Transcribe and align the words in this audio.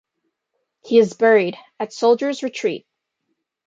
He 0.83 0.97
is 0.97 1.13
buried 1.13 1.57
at 1.79 1.93
Soldier's 1.93 2.41
Retreat. 2.41 2.87